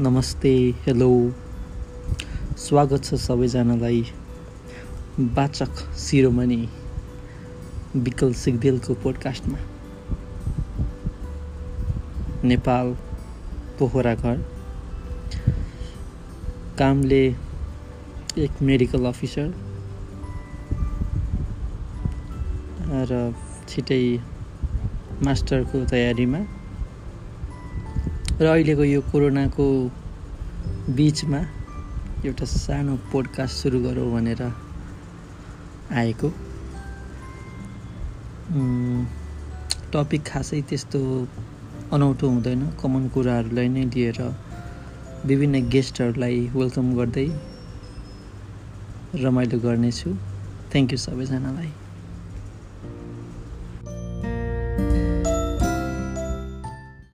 नमस्ते 0.00 0.50
हेलो। 0.86 1.08
स्वागत 2.58 3.04
छ 3.04 3.14
सबैजनालाई। 3.14 4.00
वाचक 5.36 5.74
शिरोमणि 5.96 6.56
विकल 7.96 8.32
सिगदेलको 8.32 8.94
पोडकास्टमा। 8.94 9.58
नेपाल 12.44 12.94
पोखरा 13.78 14.14
घर 14.14 14.42
कामले 16.78 17.22
एक 18.38 18.62
मेडिकल 18.62 19.06
अफिसर। 19.06 19.54
र 23.12 23.22
छिटै 23.68 24.02
मास्टरको 25.22 25.84
तयारीमा। 25.84 26.44
र 28.40 28.46
अहिलेको 28.46 28.84
यो 28.84 29.00
कोरोनाको 29.10 29.64
बिचमा 30.90 31.40
एउटा 32.26 32.46
सानो 32.52 32.94
पोडकास्ट 33.12 33.54
सुरु 33.62 33.78
गरौँ 33.82 34.10
भनेर 34.12 34.42
आएको। 36.00 36.28
टपिक 39.92 40.22
खासै 40.26 40.60
त्यस्तो 40.68 41.00
अनौठो 41.94 42.26
हुँदैन। 42.28 42.66
कमन 42.82 43.08
कुराहरूलाई 43.14 43.68
नै 43.68 43.84
लिएर 43.94 44.20
विभिन्न 45.30 45.62
गेस्टहरूलाई 45.70 46.38
वेलकम 46.58 46.86
गर्दै 46.98 47.28
रमाइलो 49.24 49.58
गर्नेछु। 49.66 50.10
थ्याङ्क 50.70 50.92
यू 50.92 50.98
सबैजनालाई। 51.06 51.72